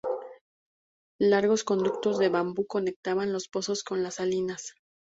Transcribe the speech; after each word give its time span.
Largos 1.19 1.63
conductos 1.63 2.17
de 2.17 2.29
bambú 2.29 2.65
conectaban 2.65 3.31
los 3.31 3.47
pozos 3.49 3.83
con 3.83 4.01
las 4.01 4.15
salinas. 4.15 4.73